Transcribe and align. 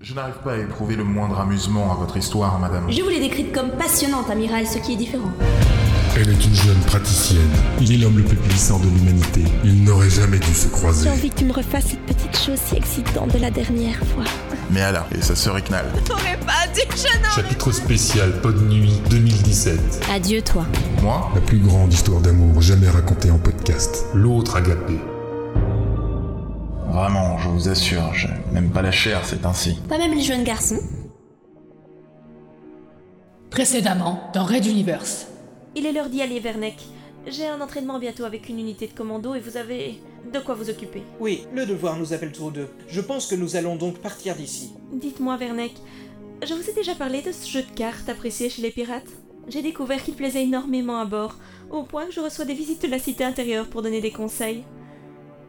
Je 0.00 0.14
n'arrive 0.14 0.36
pas 0.44 0.52
à 0.52 0.56
éprouver 0.58 0.94
le 0.94 1.02
moindre 1.02 1.40
amusement 1.40 1.90
à 1.92 1.96
votre 1.96 2.16
histoire, 2.16 2.56
madame. 2.60 2.88
Je 2.90 3.02
vous 3.02 3.08
l'ai 3.08 3.18
décrite 3.18 3.52
comme 3.52 3.70
passionnante, 3.72 4.30
amiral, 4.30 4.64
ce 4.64 4.78
qui 4.78 4.92
est 4.92 4.96
différent. 4.96 5.30
Elle 6.16 6.30
est 6.30 6.44
une 6.44 6.54
jeune 6.54 6.78
praticienne. 6.86 7.50
Il 7.80 7.92
est 7.92 7.96
l'homme 7.98 8.16
le 8.16 8.22
plus 8.22 8.36
puissant 8.36 8.78
de 8.78 8.84
l'humanité. 8.84 9.42
Ils 9.64 9.82
n'auraient 9.82 10.08
jamais 10.08 10.38
dû 10.38 10.54
se 10.54 10.64
J'ai 10.66 10.70
croiser. 10.70 11.10
envie 11.10 11.30
que 11.30 11.38
tu 11.38 11.44
me 11.44 11.52
refasses 11.52 11.86
cette 11.86 12.06
petite 12.06 12.36
chose 12.36 12.58
si 12.64 12.76
excitante 12.76 13.34
de 13.34 13.38
la 13.40 13.50
dernière 13.50 13.98
fois. 14.14 14.24
Mais 14.70 14.82
Allah, 14.82 15.04
et 15.16 15.20
sa 15.20 15.34
sœur 15.34 15.56
Iknal. 15.56 15.86
T'aurais 16.04 16.38
pas 16.46 16.66
dit 16.72 16.86
que 16.88 16.96
je 16.96 17.18
n'en... 17.20 17.30
Chapitre 17.34 17.72
spécial 17.72 18.40
Pod 18.40 18.56
Nuit 18.68 19.00
2017. 19.10 20.06
Adieu, 20.12 20.42
toi. 20.42 20.64
Moi? 21.02 21.28
La 21.34 21.40
plus 21.40 21.58
grande 21.58 21.92
histoire 21.92 22.20
d'amour 22.20 22.62
jamais 22.62 22.88
racontée 22.88 23.32
en 23.32 23.38
podcast. 23.38 24.04
L'autre 24.14 24.54
agapé. 24.56 24.94
Vraiment, 26.98 27.38
je 27.38 27.48
vous 27.48 27.68
assure, 27.68 28.12
je 28.12 28.26
n'aime 28.52 28.72
pas 28.72 28.82
la 28.82 28.90
chair, 28.90 29.24
c'est 29.24 29.46
ainsi. 29.46 29.78
Pas 29.88 29.98
même 29.98 30.14
les 30.14 30.20
jeunes 30.20 30.42
garçons. 30.42 30.80
Précédemment, 33.50 34.28
dans 34.34 34.44
Red 34.44 34.66
Universe. 34.66 35.28
Il 35.76 35.86
est 35.86 35.92
l'heure 35.92 36.08
d'y 36.08 36.22
aller, 36.22 36.40
Vernek. 36.40 36.74
J'ai 37.28 37.46
un 37.46 37.60
entraînement 37.60 38.00
bientôt 38.00 38.24
avec 38.24 38.48
une 38.48 38.58
unité 38.58 38.88
de 38.88 38.94
commando 38.94 39.36
et 39.36 39.38
vous 39.38 39.56
avez 39.56 40.02
de 40.34 40.40
quoi 40.40 40.56
vous 40.56 40.70
occuper. 40.70 41.04
Oui, 41.20 41.46
le 41.54 41.66
devoir 41.66 41.96
nous 41.96 42.12
appelle 42.12 42.32
tous 42.32 42.50
deux. 42.50 42.68
Je 42.88 43.00
pense 43.00 43.28
que 43.28 43.36
nous 43.36 43.54
allons 43.54 43.76
donc 43.76 43.98
partir 43.98 44.34
d'ici. 44.34 44.72
Dites-moi, 44.92 45.36
Vernek, 45.36 45.74
je 46.44 46.52
vous 46.52 46.68
ai 46.68 46.72
déjà 46.72 46.96
parlé 46.96 47.22
de 47.22 47.30
ce 47.30 47.48
jeu 47.48 47.62
de 47.62 47.76
cartes 47.76 48.08
apprécié 48.08 48.50
chez 48.50 48.62
les 48.62 48.72
pirates 48.72 49.12
J'ai 49.46 49.62
découvert 49.62 50.02
qu'il 50.02 50.14
plaisait 50.14 50.42
énormément 50.42 50.98
à 50.98 51.04
bord, 51.04 51.36
au 51.70 51.84
point 51.84 52.06
que 52.06 52.12
je 52.12 52.18
reçois 52.18 52.44
des 52.44 52.54
visites 52.54 52.82
de 52.82 52.88
la 52.88 52.98
cité 52.98 53.22
intérieure 53.22 53.68
pour 53.68 53.82
donner 53.82 54.00
des 54.00 54.10
conseils. 54.10 54.64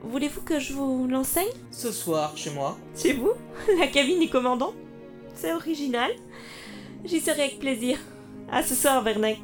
Voulez-vous 0.04 0.42
que 0.42 0.60
je 0.60 0.74
vous 0.74 1.08
l'enseigne 1.08 1.52
Ce 1.72 1.92
soir, 1.92 2.36
chez 2.38 2.52
moi. 2.52 2.78
Chez 2.96 3.14
vous 3.14 3.34
La 3.80 3.88
cabine 3.88 4.20
du 4.20 4.30
commandant 4.30 4.74
C'est 5.36 5.54
original. 5.54 6.12
J'y 7.06 7.20
serai 7.20 7.44
avec 7.44 7.60
plaisir. 7.60 7.98
À 8.52 8.64
ce 8.64 8.76
soir, 8.76 9.04
Vernek. 9.04 9.40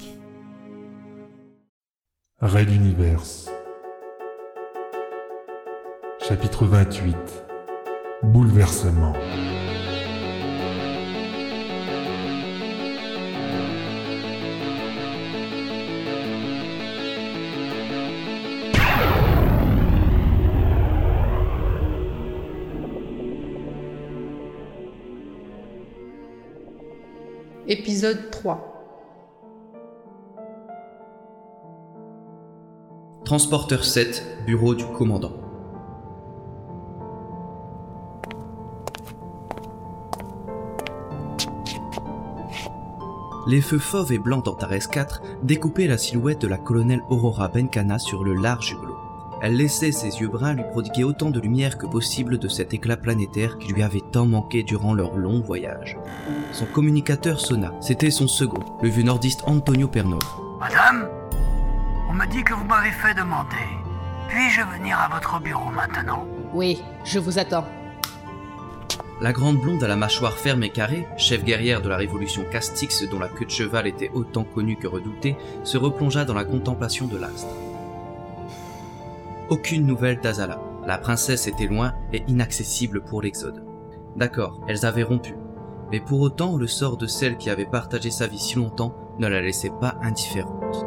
Raid 2.39 2.69
Universe. 2.69 3.49
Chapitre 6.27 6.65
28. 6.65 7.15
Bouleversement. 8.23 9.13
Épisode 27.67 28.29
3. 28.29 28.59
Transporteur 33.25 33.83
7, 33.83 34.43
bureau 34.45 34.75
du 34.75 34.85
commandant. 34.85 35.31
Les 43.47 43.61
feux 43.61 43.79
fauves 43.79 44.11
et 44.11 44.19
blancs 44.19 44.45
d'Antares 44.45 44.87
4 44.91 45.23
découpaient 45.41 45.87
la 45.87 45.97
silhouette 45.97 46.41
de 46.41 46.47
la 46.47 46.59
colonelle 46.59 47.01
Aurora 47.09 47.47
Benkana 47.47 47.97
sur 47.97 48.23
le 48.23 48.35
large 48.35 48.73
hublot. 48.73 48.94
Elle 49.45 49.57
laissait 49.57 49.91
ses 49.91 50.07
yeux 50.07 50.27
bruns 50.27 50.55
lui 50.55 50.63
prodiguer 50.63 51.03
autant 51.03 51.29
de 51.29 51.39
lumière 51.39 51.77
que 51.77 51.85
possible 51.85 52.39
de 52.39 52.47
cet 52.47 52.73
éclat 52.73 52.97
planétaire 52.97 53.59
qui 53.59 53.73
lui 53.73 53.83
avait 53.83 54.01
tant 54.11 54.25
manqué 54.25 54.63
durant 54.63 54.95
leur 54.95 55.17
long 55.17 55.39
voyage. 55.39 55.97
Son 56.51 56.65
communicateur 56.65 57.39
sonna. 57.39 57.71
C'était 57.79 58.09
son 58.09 58.27
second, 58.27 58.65
le 58.81 58.89
vieux 58.89 59.03
nordiste 59.03 59.43
Antonio 59.45 59.87
Pernov. 59.87 60.23
Madame, 60.59 61.07
on 62.09 62.13
me 62.13 62.25
dit 62.25 62.43
que 62.43 62.55
vous 62.55 62.65
m'avez 62.65 62.89
fait 62.89 63.13
demander. 63.13 63.67
Puis-je 64.29 64.61
venir 64.79 64.97
à 64.99 65.13
votre 65.13 65.39
bureau 65.39 65.69
maintenant? 65.69 66.25
Oui, 66.51 66.81
je 67.03 67.19
vous 67.19 67.37
attends. 67.37 67.67
La 69.21 69.31
grande 69.31 69.59
blonde 69.59 69.83
à 69.83 69.87
la 69.87 69.95
mâchoire 69.95 70.33
ferme 70.33 70.63
et 70.63 70.71
carrée, 70.71 71.07
chef 71.17 71.43
guerrière 71.43 71.83
de 71.83 71.89
la 71.89 71.97
révolution 71.97 72.43
Castix 72.51 73.07
dont 73.11 73.19
la 73.19 73.27
queue 73.27 73.45
de 73.45 73.51
cheval 73.51 73.85
était 73.85 74.09
autant 74.11 74.43
connue 74.43 74.75
que 74.75 74.87
redoutée, 74.87 75.37
se 75.63 75.77
replongea 75.77 76.25
dans 76.25 76.33
la 76.33 76.45
contemplation 76.45 77.05
de 77.05 77.19
l'astre. 77.19 77.53
Aucune 79.51 79.85
nouvelle 79.85 80.19
d'Azala. 80.21 80.59
La 80.87 80.97
princesse 80.97 81.45
était 81.45 81.67
loin 81.67 81.93
et 82.11 82.23
inaccessible 82.27 83.03
pour 83.03 83.21
l'Exode. 83.21 83.63
D'accord, 84.15 84.59
elles 84.67 84.87
avaient 84.87 85.03
rompu. 85.03 85.35
Mais 85.91 85.99
pour 85.99 86.21
autant, 86.21 86.57
le 86.57 86.65
sort 86.65 86.97
de 86.97 87.05
celle 87.05 87.37
qui 87.37 87.51
avait 87.51 87.67
partagé 87.67 88.09
sa 88.09 88.25
vie 88.25 88.39
si 88.39 88.55
longtemps 88.55 88.95
ne 89.19 89.27
la 89.27 89.41
laissait 89.41 89.71
pas 89.79 89.99
indifférente. 90.01 90.83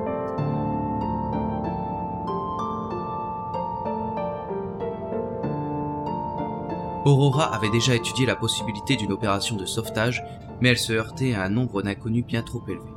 Aurora 7.05 7.55
avait 7.55 7.71
déjà 7.71 7.95
étudié 7.95 8.27
la 8.27 8.35
possibilité 8.35 8.97
d'une 8.97 9.13
opération 9.13 9.55
de 9.55 9.67
sauvetage, 9.67 10.25
mais 10.61 10.71
elle 10.71 10.79
se 10.79 10.93
heurtait 10.93 11.35
à 11.35 11.45
un 11.45 11.49
nombre 11.49 11.81
d'inconnus 11.83 12.27
bien 12.27 12.43
trop 12.43 12.63
élevé. 12.67 12.91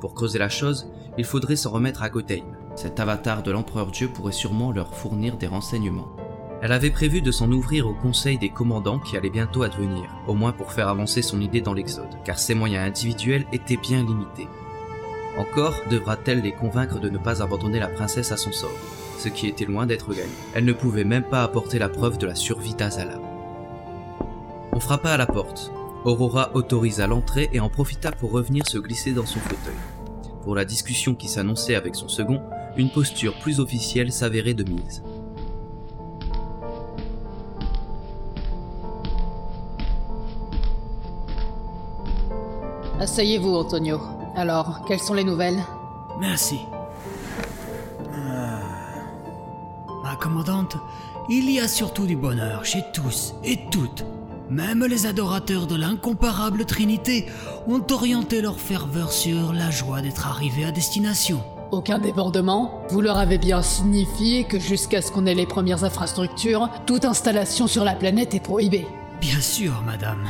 Pour 0.00 0.14
creuser 0.14 0.38
la 0.38 0.48
chose, 0.48 0.90
il 1.18 1.24
faudrait 1.26 1.56
s'en 1.56 1.70
remettre 1.70 2.02
à 2.02 2.08
Gotheim. 2.08 2.49
Cet 2.76 3.00
avatar 3.00 3.42
de 3.42 3.50
l'empereur 3.50 3.90
Dieu 3.90 4.08
pourrait 4.08 4.32
sûrement 4.32 4.72
leur 4.72 4.94
fournir 4.94 5.36
des 5.36 5.46
renseignements. 5.46 6.08
Elle 6.62 6.72
avait 6.72 6.90
prévu 6.90 7.22
de 7.22 7.30
s'en 7.30 7.50
ouvrir 7.50 7.86
au 7.86 7.94
conseil 7.94 8.36
des 8.36 8.50
commandants 8.50 8.98
qui 8.98 9.16
allait 9.16 9.30
bientôt 9.30 9.62
advenir, 9.62 10.04
au 10.26 10.34
moins 10.34 10.52
pour 10.52 10.72
faire 10.72 10.88
avancer 10.88 11.22
son 11.22 11.40
idée 11.40 11.62
dans 11.62 11.72
l'Exode, 11.72 12.18
car 12.24 12.38
ses 12.38 12.54
moyens 12.54 12.86
individuels 12.86 13.46
étaient 13.52 13.78
bien 13.78 14.04
limités. 14.04 14.48
Encore 15.38 15.74
devra-t-elle 15.90 16.42
les 16.42 16.52
convaincre 16.52 17.00
de 17.00 17.08
ne 17.08 17.16
pas 17.16 17.42
abandonner 17.42 17.78
la 17.78 17.88
princesse 17.88 18.30
à 18.30 18.36
son 18.36 18.52
sort, 18.52 18.70
ce 19.18 19.28
qui 19.28 19.46
était 19.46 19.64
loin 19.64 19.86
d'être 19.86 20.12
gagné. 20.12 20.28
Elle 20.54 20.66
ne 20.66 20.72
pouvait 20.72 21.04
même 21.04 21.22
pas 21.24 21.42
apporter 21.42 21.78
la 21.78 21.88
preuve 21.88 22.18
de 22.18 22.26
la 22.26 22.34
survie 22.34 22.74
d'Azala. 22.74 23.18
On 24.72 24.80
frappa 24.80 25.12
à 25.12 25.16
la 25.16 25.26
porte. 25.26 25.72
Aurora 26.04 26.50
autorisa 26.54 27.06
l'entrée 27.06 27.48
et 27.52 27.60
en 27.60 27.68
profita 27.68 28.12
pour 28.12 28.32
revenir 28.32 28.66
se 28.66 28.78
glisser 28.78 29.12
dans 29.12 29.26
son 29.26 29.40
fauteuil. 29.40 29.74
Pour 30.42 30.54
la 30.54 30.64
discussion 30.64 31.14
qui 31.14 31.28
s'annonçait 31.28 31.74
avec 31.74 31.94
son 31.94 32.08
second, 32.08 32.42
une 32.80 32.90
posture 32.90 33.34
plus 33.34 33.60
officielle 33.60 34.10
s'avérait 34.10 34.54
de 34.54 34.64
mise. 34.64 35.02
Asseyez-vous, 42.98 43.54
Antonio. 43.54 44.00
Alors, 44.34 44.84
quelles 44.86 45.00
sont 45.00 45.14
les 45.14 45.24
nouvelles? 45.24 45.58
Merci. 46.18 46.60
Euh, 48.12 48.60
Ma 50.02 50.16
commandante, 50.16 50.76
il 51.28 51.50
y 51.50 51.60
a 51.60 51.68
surtout 51.68 52.06
du 52.06 52.16
bonheur 52.16 52.64
chez 52.64 52.82
tous 52.92 53.34
et 53.44 53.58
toutes. 53.70 54.04
Même 54.48 54.84
les 54.84 55.06
adorateurs 55.06 55.66
de 55.66 55.76
l'incomparable 55.76 56.64
Trinité 56.64 57.26
ont 57.68 57.82
orienté 57.90 58.40
leur 58.40 58.58
ferveur 58.58 59.12
sur 59.12 59.52
la 59.52 59.70
joie 59.70 60.02
d'être 60.02 60.26
arrivés 60.26 60.64
à 60.64 60.72
destination. 60.72 61.42
Aucun 61.72 61.98
débordement 61.98 62.82
Vous 62.88 63.00
leur 63.00 63.16
avez 63.16 63.38
bien 63.38 63.62
signifié 63.62 64.42
que 64.42 64.58
jusqu'à 64.58 65.00
ce 65.02 65.12
qu'on 65.12 65.24
ait 65.24 65.34
les 65.34 65.46
premières 65.46 65.84
infrastructures, 65.84 66.68
toute 66.84 67.04
installation 67.04 67.68
sur 67.68 67.84
la 67.84 67.94
planète 67.94 68.34
est 68.34 68.40
prohibée. 68.40 68.86
Bien 69.20 69.40
sûr, 69.40 69.80
madame. 69.86 70.28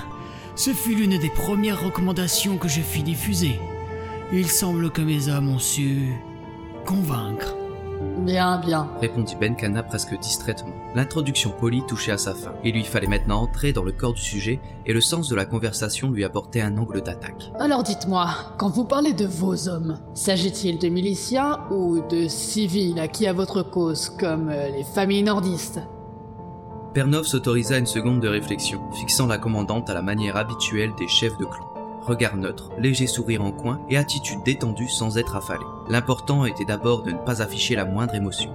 Ce 0.55 0.71
fut 0.71 0.95
l'une 0.95 1.19
des 1.19 1.31
premières 1.31 1.83
recommandations 1.83 2.59
que 2.59 2.69
je 2.69 2.83
fis 2.83 3.03
diffuser. 3.03 3.59
Il 4.35 4.49
semble 4.49 4.91
que 4.91 5.01
mes 5.01 5.29
hommes 5.29 5.49
ont 5.49 5.59
su 5.59 6.13
convaincre. 6.85 7.57
Bien, 8.21 8.59
bien. 8.59 8.89
répondit 9.01 9.35
Benkana 9.35 9.83
presque 9.83 10.19
distraitement. 10.19 10.75
L'introduction 10.95 11.51
polie 11.51 11.83
touchait 11.87 12.13
à 12.13 12.19
sa 12.19 12.35
fin. 12.35 12.53
Il 12.65 12.75
lui 12.75 12.85
fallait 12.85 13.07
maintenant 13.07 13.43
entrer 13.43 13.73
dans 13.73 13.83
le 13.83 13.93
corps 13.93 14.13
du 14.13 14.21
sujet 14.21 14.61
et 14.87 14.93
le 14.93 15.01
sens 15.01 15.29
de 15.29 15.35
la 15.35 15.45
conversation 15.45 16.11
lui 16.11 16.25
apportait 16.25 16.61
un 16.61 16.77
angle 16.77 17.01
d'attaque. 17.01 17.51
Alors 17.59 17.83
dites-moi, 17.83 18.29
quand 18.59 18.69
vous 18.69 18.85
parlez 18.85 19.13
de 19.13 19.27
vos 19.27 19.69
hommes, 19.69 19.99
s'agit-il 20.15 20.79
de 20.79 20.89
miliciens 20.89 21.61
ou 21.71 22.01
de 22.11 22.29
civils 22.29 22.99
acquis 23.01 23.27
à 23.27 23.33
votre 23.33 23.63
cause, 23.63 24.11
comme 24.11 24.51
euh, 24.51 24.69
les 24.69 24.85
familles 24.85 25.23
nordistes? 25.23 25.81
Pernov 26.93 27.25
s'autorisa 27.25 27.79
une 27.79 27.87
seconde 27.87 28.21
de 28.21 28.29
réflexion, 28.29 28.81
fixant 28.93 29.29
la 29.29 29.39
commandante 29.39 29.89
à 29.89 29.95
la 29.95 30.03
manière 30.03 30.37
habituelle 30.37 30.91
des 30.99 31.07
chefs 31.07 31.39
de 31.39 31.45
clan. 31.45 31.70
Regard 32.03 32.37
neutre, 32.37 32.71
léger 32.79 33.07
sourire 33.07 33.45
en 33.45 33.53
coin 33.53 33.81
et 33.91 33.97
attitude 33.97 34.43
détendue 34.45 34.89
sans 34.89 35.19
être 35.19 35.37
affalé. 35.37 35.65
L'important 35.89 36.45
était 36.45 36.65
d'abord 36.65 37.03
de 37.03 37.11
ne 37.11 37.19
pas 37.19 37.43
afficher 37.43 37.77
la 37.77 37.85
moindre 37.85 38.15
émotion. 38.15 38.55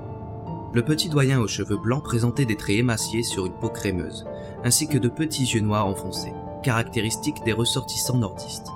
Le 0.74 0.84
petit 0.84 1.10
doyen 1.10 1.40
aux 1.40 1.48
cheveux 1.48 1.78
blancs 1.78 2.04
présentait 2.04 2.46
des 2.46 2.58
traits 2.58 2.78
émaciés 2.78 3.24
sur 3.24 3.46
une 3.46 3.54
peau 3.54 3.70
crémeuse, 3.70 4.26
ainsi 4.64 4.88
que 4.88 4.98
de 4.98 5.08
petits 5.08 5.46
yeux 5.46 5.62
noirs 5.62 5.88
enfoncés, 5.88 6.34
caractéristiques 6.64 7.44
des 7.46 7.54
ressortissants 7.54 8.18
nordistes. 8.18 8.68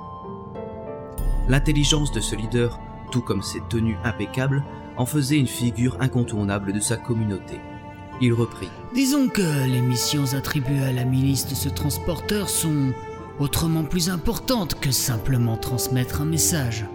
L'intelligence 1.50 2.12
de 2.12 2.20
ce 2.20 2.36
leader, 2.36 2.80
tout 3.12 3.22
comme 3.22 3.42
ses 3.42 3.62
tenues 3.70 3.98
impeccables, 4.04 4.64
en 4.98 5.06
faisait 5.06 5.38
une 5.38 5.48
figure 5.48 5.98
incontournable 6.00 6.74
de 6.74 6.80
sa 6.80 6.96
communauté. 6.96 7.60
il 8.22 8.34
reprit. 8.34 8.70
Disons 8.94 9.30
que 9.30 9.66
les 9.66 9.82
missions 9.82 10.34
attribuées 10.34 10.84
à 10.84 10.92
la 10.92 11.06
milice 11.06 11.48
de 11.48 11.56
ce 11.56 11.70
transporteur 11.70 12.50
sont 12.50 12.92
autrement 13.40 13.84
plus 13.84 14.10
importantes 14.10 14.76
que 14.80 14.92
simplement 14.92 15.58
transmettre 15.58 16.22
un 16.22 16.26
message. 16.26 16.86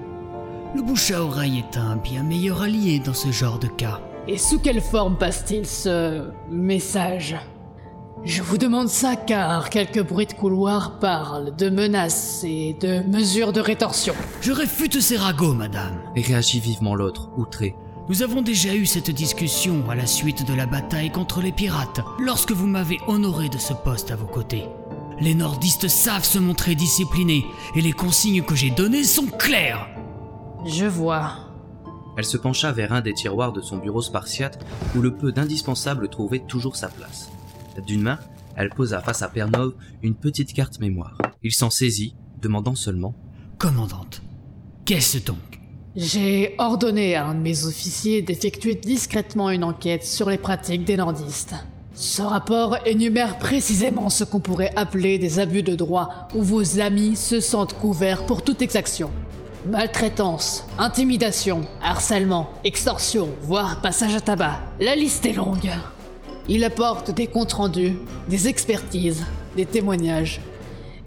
Le 0.75 0.83
bouche 0.83 1.11
à 1.11 1.23
oreille 1.23 1.59
est 1.59 1.77
un 1.77 1.97
bien 1.97 2.23
meilleur 2.23 2.63
allié 2.63 2.99
dans 2.99 3.15
ce 3.15 3.31
genre 3.31 3.59
de 3.59 3.69
cas. 3.69 4.01
Et 4.27 4.39
sous 4.39 4.59
quelle 4.59 4.81
forme 4.81 5.17
passe-t-il 5.17 5.67
ce 5.67 6.31
message? 6.51 7.37
Je 8.25 8.43
vous 8.43 8.57
demande 8.57 8.89
ça 8.89 9.17
car 9.17 9.69
quelques 9.69 10.03
bruits 10.03 10.27
de 10.27 10.33
couloir 10.33 10.99
parlent 10.99 11.55
de 11.55 11.69
menaces 11.69 12.43
et 12.43 12.75
de 12.81 13.01
mesures 13.07 13.53
de 13.53 13.61
rétorsion. 13.61 14.15
Je 14.41 14.51
réfute 14.51 15.01
ces 15.01 15.19
ragots, 15.19 15.53
madame. 15.53 16.01
Et 16.17 16.23
réagit 16.23 16.59
vivement 16.59 16.95
l'autre, 16.95 17.29
outré. 17.37 17.77
Nous 18.09 18.23
avons 18.23 18.41
déjà 18.41 18.75
eu 18.75 18.87
cette 18.87 19.11
discussion 19.11 19.83
à 19.91 19.95
la 19.95 20.07
suite 20.07 20.47
de 20.47 20.55
la 20.55 20.67
bataille 20.67 21.11
contre 21.11 21.41
les 21.41 21.53
pirates, 21.53 22.01
lorsque 22.19 22.53
vous 22.53 22.67
m'avez 22.67 22.99
honoré 23.07 23.49
de 23.49 23.59
ce 23.59 23.73
poste 23.73 24.11
à 24.11 24.17
vos 24.17 24.27
côtés. 24.27 24.65
Les 25.21 25.35
nordistes 25.35 25.89
savent 25.89 26.25
se 26.25 26.39
montrer 26.39 26.75
disciplinés, 26.75 27.47
et 27.75 27.81
les 27.81 27.93
consignes 27.93 28.43
que 28.43 28.55
j'ai 28.55 28.71
données 28.71 29.05
sont 29.05 29.27
claires. 29.27 29.89
Je 30.67 30.87
vois. 30.87 31.33
Elle 32.17 32.25
se 32.25 32.37
pencha 32.37 32.73
vers 32.73 32.93
un 32.93 33.01
des 33.01 33.13
tiroirs 33.13 33.53
de 33.53 33.61
son 33.61 33.79
bureau 33.79 34.01
spartiate 34.01 34.65
où 34.97 35.01
le 35.01 35.15
peu 35.15 35.33
d'indispensable 35.33 36.09
trouvait 36.09 36.45
toujours 36.47 36.77
sa 36.77 36.89
place. 36.89 37.31
D'une 37.87 38.03
main, 38.03 38.19
elle 38.57 38.71
posa 38.71 39.01
face 39.01 39.23
à 39.23 39.29
Pernov 39.29 39.75
une 40.03 40.15
petite 40.15 40.53
carte 40.53 40.79
mémoire. 40.79 41.19
Il 41.43 41.53
s'en 41.53 41.71
saisit, 41.71 42.15
demandant 42.41 42.75
seulement 42.77 43.15
Commandante, 43.59 44.23
qu'est-ce 44.85 45.19
donc? 45.19 45.39
J'ai 45.97 46.55
ordonné 46.59 47.15
à 47.15 47.27
un 47.27 47.35
de 47.35 47.41
mes 47.41 47.67
officiers 47.67 48.21
d'effectuer 48.21 48.75
discrètement 48.75 49.51
une 49.51 49.63
enquête 49.63 50.05
sur 50.05 50.29
les 50.29 50.39
pratiques 50.39 50.85
des 50.85 50.97
nordistes. 50.97 51.55
Ce 51.97 52.23
rapport 52.23 52.77
énumère 52.87 53.39
précisément 53.39 54.11
ce 54.11 54.25
qu'on 54.25 54.41
pourrait 54.41 54.73
appeler 54.75 55.17
des 55.17 55.39
abus 55.39 55.63
de 55.63 55.77
droit 55.77 56.29
où 56.35 56.43
vos 56.43 56.81
amis 56.81 57.15
se 57.15 57.39
sentent 57.39 57.75
couverts 57.75 58.27
pour 58.27 58.43
toute 58.43 58.63
exaction. 58.63 59.11
Maltraitance, 59.67 60.67
intimidation, 60.77 61.63
harcèlement, 61.81 62.51
extorsion, 62.65 63.29
voire 63.43 63.81
passage 63.81 64.17
à 64.17 64.21
tabac. 64.21 64.61
La 64.81 64.97
liste 64.97 65.25
est 65.25 65.35
longue. 65.35 65.71
Il 66.49 66.65
apporte 66.65 67.13
des 67.13 67.29
comptes 67.29 67.53
rendus, 67.53 67.95
des 68.29 68.49
expertises, 68.49 69.25
des 69.57 69.65
témoignages. 69.65 70.41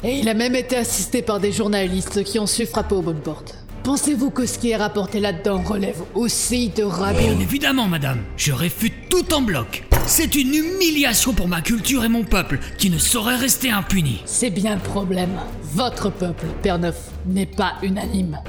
Et 0.05 0.19
il 0.19 0.29
a 0.29 0.33
même 0.33 0.55
été 0.55 0.77
assisté 0.77 1.21
par 1.21 1.41
des 1.41 1.51
journalistes 1.51 2.23
qui 2.23 2.39
ont 2.39 2.47
su 2.47 2.65
frapper 2.65 2.95
aux 2.95 3.01
bonnes 3.01 3.19
portes. 3.19 3.55
Pensez-vous 3.83 4.31
que 4.31 4.45
ce 4.45 4.57
qui 4.57 4.71
est 4.71 4.77
rapporté 4.77 5.19
là-dedans 5.19 5.61
relève 5.61 6.01
aussi 6.15 6.69
de 6.69 6.83
Bien 6.83 6.87
ragots 6.87 7.41
évidemment, 7.41 7.87
madame, 7.87 8.19
je 8.37 8.53
réfute 8.53 9.09
tout 9.09 9.33
en 9.33 9.41
bloc. 9.41 9.86
C'est 10.09 10.35
une 10.35 10.53
humiliation 10.53 11.33
pour 11.33 11.49
ma 11.49 11.59
culture 11.59 12.05
et 12.05 12.09
mon 12.09 12.23
peuple 12.23 12.59
qui 12.77 12.89
ne 12.89 12.97
saurait 12.97 13.35
rester 13.35 13.71
impuni. 13.71 14.21
C'est 14.23 14.49
bien 14.49 14.75
le 14.75 14.81
problème. 14.81 15.37
Votre 15.73 16.09
peuple, 16.09 16.45
Père 16.63 16.79
Neuf, 16.79 17.11
n'est 17.25 17.45
pas 17.45 17.73
unanime. 17.83 18.39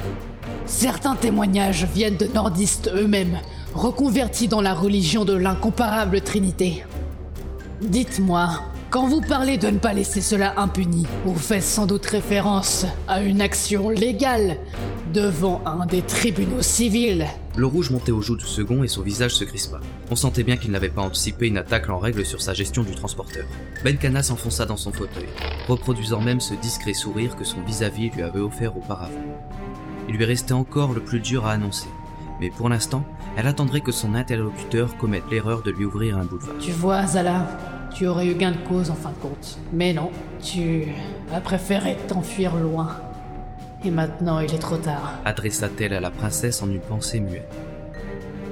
Certains 0.67 1.17
témoignages 1.17 1.85
viennent 1.93 2.17
de 2.17 2.29
nordistes 2.29 2.89
eux-mêmes, 2.95 3.41
reconvertis 3.75 4.47
dans 4.47 4.61
la 4.61 4.73
religion 4.73 5.25
de 5.25 5.35
l'incomparable 5.35 6.21
Trinité. 6.21 6.85
Dites-moi, 7.83 8.63
quand 8.91 9.09
vous 9.09 9.21
parlez 9.21 9.59
de 9.59 9.69
ne 9.69 9.79
pas 9.79 9.93
laisser 9.93 10.21
cela 10.21 10.55
impuni, 10.61 11.07
vous 11.25 11.35
faites 11.35 11.65
sans 11.65 11.87
doute 11.87 12.07
référence 12.07 12.87
à 13.09 13.21
une 13.21 13.41
action 13.41 13.91
légale 13.91 14.59
devant 15.13 15.63
un 15.65 15.87
des 15.87 16.03
tribunaux 16.03 16.63
civils. 16.63 17.27
Le 17.57 17.67
rouge 17.67 17.91
montait 17.91 18.13
aux 18.13 18.21
joues 18.21 18.37
du 18.37 18.45
second 18.45 18.83
et 18.83 18.89
son 18.89 19.03
visage 19.03 19.35
se 19.35 19.45
crispa. 19.45 19.81
On 20.11 20.17
sentait 20.17 20.43
bien 20.43 20.57
qu'il 20.57 20.71
n'avait 20.71 20.89
pas 20.89 21.03
anticipé 21.03 21.49
une 21.49 21.59
attaque 21.59 21.89
en 21.89 21.99
règle 21.99 22.25
sur 22.25 22.41
sa 22.41 22.55
gestion 22.55 22.83
du 22.83 22.95
transporteur. 22.95 23.47
Benkana 23.85 24.23
s'enfonça 24.23 24.67
dans 24.67 24.77
son 24.77 24.93
fauteuil, 24.93 25.29
reproduisant 25.67 26.21
même 26.21 26.41
ce 26.41 26.55
discret 26.55 26.95
sourire 26.95 27.37
que 27.37 27.45
son 27.45 27.61
vis-à-vis 27.63 28.11
lui 28.11 28.23
avait 28.23 28.41
offert 28.41 28.77
auparavant. 28.77 29.25
Il 30.09 30.17
lui 30.17 30.25
restait 30.25 30.53
encore 30.53 30.93
le 30.93 31.01
plus 31.01 31.21
dur 31.21 31.47
à 31.47 31.53
annoncer, 31.53 31.89
mais 32.41 32.51
pour 32.51 32.69
l'instant, 32.69 33.05
elle 33.37 33.47
attendrait 33.47 33.81
que 33.81 33.93
son 33.93 34.15
interlocuteur 34.15 34.97
commette 34.97 35.25
l'erreur 35.31 35.63
de 35.63 35.71
lui 35.71 35.85
ouvrir 35.85 36.19
un 36.19 36.25
boulevard. 36.25 36.57
Tu 36.61 36.73
vois, 36.73 37.07
Zala, 37.07 37.47
tu 37.95 38.07
aurais 38.07 38.27
eu 38.27 38.35
gain 38.35 38.53
de 38.53 38.69
cause 38.69 38.91
en 38.91 38.95
fin 38.95 39.11
de 39.11 39.17
compte. 39.17 39.59
Mais 39.73 39.93
non, 39.93 40.11
tu 40.43 40.85
as 41.33 41.41
préféré 41.41 41.97
t'enfuir 42.07 42.55
loin. 42.57 42.89
Et 43.85 43.91
maintenant, 43.91 44.41
il 44.41 44.53
est 44.53 44.59
trop 44.59 44.77
tard. 44.77 45.15
adressa-t-elle 45.25 45.93
à 45.93 46.01
la 46.01 46.11
princesse 46.11 46.63
en 46.63 46.71
une 46.71 46.81
pensée 46.81 47.21
muette. 47.21 47.53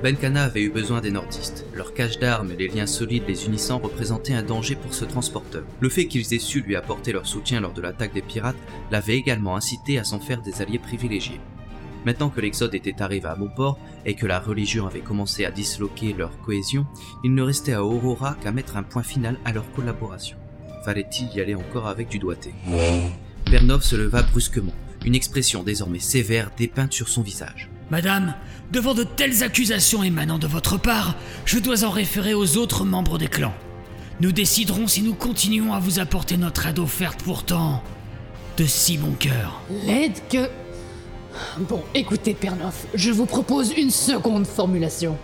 Benkana 0.02 0.44
avait 0.44 0.62
eu 0.62 0.70
besoin 0.70 1.00
des 1.00 1.10
nordistes. 1.10 1.64
Leur 1.74 1.94
cache 1.94 2.18
d'armes 2.18 2.52
et 2.52 2.56
les 2.56 2.68
liens 2.68 2.86
solides 2.86 3.24
les 3.26 3.46
unissant 3.46 3.78
représentaient 3.78 4.34
un 4.34 4.42
danger 4.42 4.76
pour 4.76 4.94
ce 4.94 5.04
transporteur. 5.04 5.64
Le 5.80 5.88
fait 5.88 6.06
qu'ils 6.06 6.32
aient 6.34 6.38
su 6.38 6.60
lui 6.60 6.76
apporter 6.76 7.12
leur 7.12 7.26
soutien 7.26 7.60
lors 7.60 7.72
de 7.72 7.80
l'attaque 7.80 8.12
des 8.12 8.22
pirates 8.22 8.56
l'avait 8.90 9.16
également 9.16 9.56
incité 9.56 9.98
à 9.98 10.04
s'en 10.04 10.20
faire 10.20 10.42
des 10.42 10.62
alliés 10.62 10.78
privilégiés. 10.78 11.40
Maintenant 12.04 12.28
que 12.28 12.40
l'exode 12.40 12.74
était 12.74 13.02
arrivé 13.02 13.26
à 13.26 13.34
bon 13.34 13.48
port 13.48 13.78
et 14.04 14.14
que 14.14 14.26
la 14.26 14.38
religion 14.38 14.86
avait 14.86 15.00
commencé 15.00 15.44
à 15.44 15.50
disloquer 15.50 16.12
leur 16.12 16.38
cohésion, 16.42 16.86
il 17.24 17.34
ne 17.34 17.42
restait 17.42 17.72
à 17.72 17.82
Aurora 17.82 18.36
qu'à 18.40 18.52
mettre 18.52 18.76
un 18.76 18.84
point 18.84 19.02
final 19.02 19.38
à 19.44 19.52
leur 19.52 19.68
collaboration. 19.72 20.36
Fallait-il 20.84 21.34
y 21.34 21.40
aller 21.40 21.56
encore 21.56 21.88
avec 21.88 22.08
du 22.08 22.20
doigté? 22.20 22.54
Pernov 23.50 23.82
se 23.82 23.96
leva 23.96 24.22
brusquement, 24.22 24.74
une 25.06 25.14
expression 25.14 25.62
désormais 25.62 26.00
sévère 26.00 26.50
dépeinte 26.58 26.92
sur 26.92 27.08
son 27.08 27.22
visage. 27.22 27.70
Madame, 27.90 28.34
devant 28.72 28.92
de 28.92 29.04
telles 29.04 29.44
accusations 29.44 30.02
émanant 30.02 30.38
de 30.38 30.48
votre 30.48 30.76
part, 30.76 31.14
je 31.44 31.58
dois 31.58 31.84
en 31.84 31.90
référer 31.90 32.34
aux 32.34 32.56
autres 32.56 32.84
membres 32.84 33.16
des 33.16 33.28
clans. 33.28 33.54
Nous 34.20 34.32
déciderons 34.32 34.88
si 34.88 35.02
nous 35.02 35.14
continuons 35.14 35.72
à 35.72 35.78
vous 35.78 36.00
apporter 36.00 36.36
notre 36.36 36.66
aide 36.66 36.80
offerte 36.80 37.22
pourtant 37.22 37.82
de 38.56 38.64
si 38.64 38.98
bon 38.98 39.12
cœur. 39.12 39.62
L'aide 39.86 40.20
que... 40.28 40.48
Bon, 41.58 41.82
écoutez, 41.94 42.34
Pernoff, 42.34 42.86
je 42.94 43.10
vous 43.10 43.26
propose 43.26 43.72
une 43.76 43.90
seconde 43.90 44.46
formulation. 44.46 45.16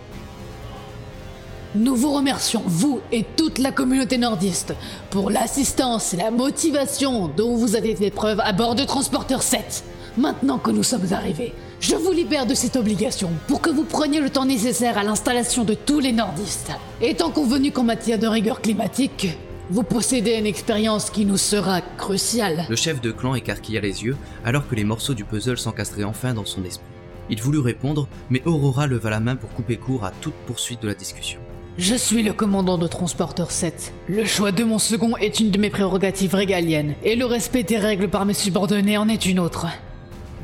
Nous 1.75 1.95
vous 1.95 2.11
remercions, 2.11 2.61
vous 2.67 3.01
et 3.11 3.25
toute 3.35 3.57
la 3.57 3.71
communauté 3.71 4.19
nordiste, 4.19 4.75
pour 5.09 5.31
l'assistance 5.31 6.13
et 6.13 6.17
la 6.17 6.29
motivation 6.29 7.27
dont 7.27 7.55
vous 7.55 7.75
avez 7.75 7.95
fait 7.95 8.11
preuve 8.11 8.39
à 8.41 8.53
bord 8.53 8.75
de 8.75 8.83
Transporteur 8.83 9.41
7. 9.41 9.83
Maintenant 10.15 10.59
que 10.59 10.69
nous 10.69 10.83
sommes 10.83 11.11
arrivés, 11.13 11.51
je 11.79 11.95
vous 11.95 12.11
libère 12.11 12.45
de 12.45 12.53
cette 12.53 12.75
obligation 12.75 13.31
pour 13.47 13.59
que 13.59 13.71
vous 13.71 13.85
preniez 13.85 14.21
le 14.21 14.29
temps 14.29 14.45
nécessaire 14.45 14.99
à 14.99 15.03
l'installation 15.03 15.63
de 15.63 15.73
tous 15.73 15.99
les 15.99 16.11
nordistes. 16.11 16.71
Étant 17.01 17.31
convenu 17.31 17.71
qu'en 17.71 17.81
matière 17.81 18.19
de 18.19 18.27
rigueur 18.27 18.61
climatique, 18.61 19.29
vous 19.71 19.81
possédez 19.81 20.33
une 20.33 20.45
expérience 20.45 21.09
qui 21.09 21.25
nous 21.25 21.37
sera 21.37 21.81
cruciale. 21.81 22.67
Le 22.69 22.75
chef 22.75 23.01
de 23.01 23.11
clan 23.11 23.33
écarquilla 23.33 23.81
les 23.81 24.03
yeux 24.03 24.15
alors 24.45 24.67
que 24.67 24.75
les 24.75 24.83
morceaux 24.83 25.15
du 25.15 25.23
puzzle 25.23 25.57
s'encastraient 25.57 26.03
enfin 26.03 26.35
dans 26.35 26.45
son 26.45 26.63
esprit. 26.65 26.85
Il 27.31 27.41
voulut 27.41 27.57
répondre, 27.57 28.07
mais 28.29 28.43
Aurora 28.45 28.85
leva 28.85 29.09
la 29.09 29.19
main 29.19 29.35
pour 29.35 29.49
couper 29.49 29.77
court 29.77 30.05
à 30.05 30.11
toute 30.21 30.35
poursuite 30.45 30.83
de 30.83 30.87
la 30.87 30.93
discussion. 30.93 31.39
Je 31.79 31.95
suis 31.95 32.21
le 32.21 32.33
commandant 32.33 32.77
de 32.77 32.85
Transporteur 32.85 33.49
7. 33.49 33.93
Le 34.07 34.25
choix 34.25 34.51
de 34.51 34.63
mon 34.63 34.77
second 34.77 35.17
est 35.17 35.39
une 35.39 35.49
de 35.49 35.57
mes 35.57 35.71
prérogatives 35.71 36.35
régaliennes, 36.35 36.93
et 37.03 37.15
le 37.15 37.25
respect 37.25 37.63
des 37.63 37.79
règles 37.79 38.09
par 38.09 38.27
mes 38.27 38.35
subordonnés 38.35 38.95
en 38.99 39.09
est 39.09 39.25
une 39.25 39.39
autre. 39.39 39.65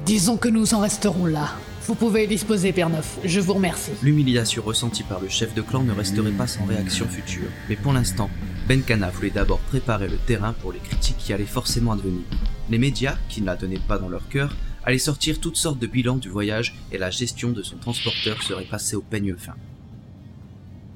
Disons 0.08 0.38
que 0.38 0.50
nous 0.50 0.74
en 0.74 0.80
resterons 0.80 1.28
là. 1.28 1.52
Vous 1.86 1.94
pouvez 1.94 2.26
disposer, 2.26 2.72
Père 2.72 2.90
Neuf. 2.90 3.20
Je 3.24 3.40
vous 3.40 3.54
remercie. 3.54 3.92
L'humiliation 4.02 4.64
ressentie 4.66 5.04
par 5.04 5.20
le 5.20 5.30
chef 5.30 5.54
de 5.54 5.62
clan 5.62 5.84
ne 5.84 5.92
resterait 5.92 6.32
pas 6.32 6.48
sans 6.48 6.66
réaction 6.66 7.08
future, 7.08 7.50
mais 7.70 7.76
pour 7.76 7.94
l'instant, 7.94 8.32
Benkana 8.68 9.12
voulait 9.12 9.30
d'abord 9.30 9.60
préparer 9.60 10.08
le 10.08 10.18
terrain 10.18 10.54
pour 10.54 10.72
les 10.72 10.80
critiques 10.80 11.18
qui 11.20 11.32
allaient 11.32 11.46
forcément 11.46 11.92
advenir. 11.92 12.24
Les 12.72 12.80
médias, 12.80 13.18
qui 13.30 13.42
ne 13.42 13.46
la 13.46 13.56
donnaient 13.56 13.78
pas 13.88 14.00
dans 14.00 14.10
leur 14.10 14.28
cœur, 14.30 14.56
allaient 14.84 14.98
sortir 14.98 15.40
toutes 15.40 15.58
sortes 15.58 15.78
de 15.78 15.86
bilans 15.86 16.18
du 16.18 16.30
voyage 16.30 16.74
et 16.92 16.98
la 16.98 17.12
gestion 17.12 17.52
de 17.52 17.62
son 17.62 17.78
transporteur 17.78 18.42
serait 18.42 18.66
passée 18.66 18.96
au 18.96 19.02
peigne 19.02 19.36
fin. 19.36 19.54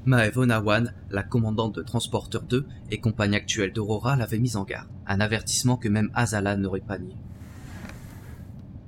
Maevonawan, 0.06 0.94
la 1.12 1.24
commandante 1.24 1.76
de 1.76 1.82
Transporteur 1.82 2.42
2 2.42 2.68
et 2.92 3.00
compagne 3.00 3.36
actuelle 3.36 3.72
d'Aurora, 3.72 4.18
l'avait 4.18 4.38
mise 4.38 4.58
en 4.58 4.66
garde, 4.66 4.90
un 5.08 5.22
avertissement 5.22 5.78
que 5.78 5.88
même 5.88 6.12
Azala 6.14 6.58
n'aurait 6.58 6.82
pas 6.82 6.98
nié. 6.98 7.16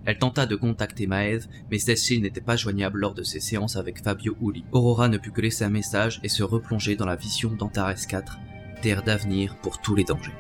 Elle 0.04 0.20
tenta 0.20 0.46
de 0.46 0.56
contacter 0.56 1.08
Maeve, 1.08 1.48
mais 1.72 1.80
celle-ci 1.80 2.20
n'était 2.20 2.42
pas 2.42 2.58
joignable 2.58 3.00
lors 3.00 3.14
de 3.14 3.24
ses 3.24 3.40
séances 3.40 3.78
avec 3.78 4.04
Fabio 4.04 4.36
Uli. 4.42 4.66
Aurora 4.74 5.08
ne 5.08 5.18
put 5.18 5.32
que 5.32 5.42
laisser 5.42 5.64
un 5.64 5.70
message 5.70 6.20
et 6.22 6.30
se 6.30 6.44
replonger 6.44 6.98
dans 6.98 7.08
la 7.08 7.16
vision 7.16 7.52
d'Antares 7.52 8.06
4, 8.08 8.38
terre 8.82 9.02
d'avenir 9.02 9.56
pour 9.62 9.80
tous 9.80 9.96
les 9.96 10.04
dangers. 10.04 10.34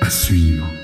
À 0.00 0.10
suivre. 0.10 0.79